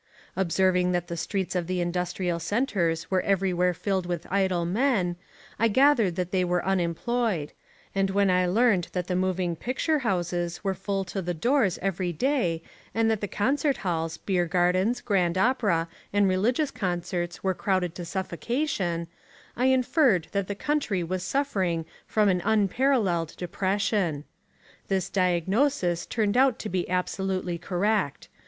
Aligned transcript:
Observing 0.35 0.93
that 0.93 1.09
the 1.09 1.15
streets 1.15 1.55
of 1.55 1.67
the 1.67 1.79
industrial 1.79 2.39
centres 2.39 3.11
were 3.11 3.21
everywhere 3.21 3.71
filled 3.71 4.07
with 4.07 4.25
idle 4.31 4.65
men, 4.65 5.15
I 5.59 5.67
gathered 5.67 6.15
that 6.15 6.31
they 6.31 6.43
were 6.43 6.65
unemployed: 6.65 7.53
and 7.93 8.09
when 8.09 8.31
I 8.31 8.47
learned 8.47 8.87
that 8.93 9.05
the 9.05 9.15
moving 9.15 9.55
picture 9.55 9.99
houses 9.99 10.63
were 10.63 10.73
full 10.73 11.03
to 11.03 11.21
the 11.21 11.35
doors 11.35 11.77
every 11.83 12.11
day 12.11 12.63
and 12.95 13.11
that 13.11 13.21
the 13.21 13.27
concert 13.27 13.77
halls, 13.85 14.17
beer 14.17 14.47
gardens, 14.47 15.01
grand 15.01 15.37
opera, 15.37 15.87
and 16.11 16.27
religious 16.27 16.71
concerts 16.71 17.43
were 17.43 17.53
crowded 17.53 17.93
to 17.93 18.03
suffocation, 18.03 19.05
I 19.55 19.67
inferred 19.67 20.29
that 20.31 20.47
the 20.47 20.55
country 20.55 21.03
was 21.03 21.21
suffering 21.21 21.85
from 22.07 22.27
an 22.27 22.41
unparalleled 22.43 23.35
depression. 23.37 24.23
This 24.87 25.11
diagnosis 25.11 26.07
turned 26.07 26.37
out 26.37 26.57
to 26.57 26.69
be 26.69 26.89
absolutely 26.89 27.59
correct. 27.59 28.29